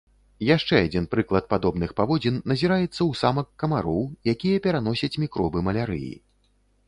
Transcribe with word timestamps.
Яшчэ 0.45 0.75
адзін 0.85 1.03
прыклад 1.11 1.45
падобных 1.53 1.91
паводзін 1.99 2.39
назіраецца 2.53 2.89
ў 2.89 3.11
самак 3.21 3.47
камароў, 3.63 4.01
якія 4.35 4.63
пераносяць 4.69 5.19
мікробы 5.27 5.57
малярыі. 5.69 6.11